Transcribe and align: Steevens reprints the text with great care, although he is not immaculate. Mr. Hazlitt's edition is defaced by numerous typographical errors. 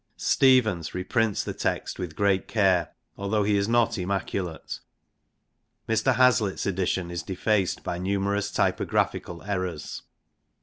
Steevens 0.17 0.95
reprints 0.95 1.43
the 1.43 1.53
text 1.53 1.99
with 1.99 2.15
great 2.15 2.47
care, 2.47 2.89
although 3.19 3.43
he 3.43 3.55
is 3.55 3.67
not 3.67 3.99
immaculate. 3.99 4.79
Mr. 5.87 6.15
Hazlitt's 6.15 6.65
edition 6.65 7.11
is 7.11 7.21
defaced 7.21 7.83
by 7.83 7.99
numerous 7.99 8.49
typographical 8.49 9.43
errors. 9.43 10.01